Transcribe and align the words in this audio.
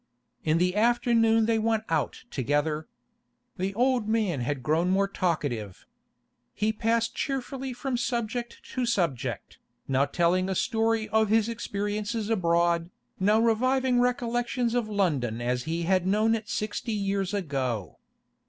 In 0.43 0.57
the 0.57 0.75
afternoon 0.75 1.45
they 1.45 1.59
went 1.59 1.83
out 1.87 2.23
together. 2.31 2.87
The 3.57 3.71
old 3.75 4.09
man 4.09 4.39
had 4.41 4.63
grown 4.63 4.89
more 4.89 5.07
talkative. 5.07 5.85
He 6.55 6.73
passed 6.73 7.13
cheerfully 7.13 7.71
from 7.71 7.97
subject 7.97 8.63
to 8.73 8.87
subject, 8.87 9.59
now 9.87 10.05
telling 10.05 10.49
a 10.49 10.55
story 10.55 11.07
of 11.09 11.29
his 11.29 11.47
experiences 11.47 12.31
abroad, 12.31 12.89
now 13.19 13.39
reviving 13.39 13.99
recollections 14.01 14.73
of 14.73 14.89
London 14.89 15.39
as 15.39 15.65
he 15.65 15.83
had 15.83 16.07
known 16.07 16.33
it 16.33 16.49
sixty 16.49 16.93
years 16.93 17.31
ago. 17.31 17.99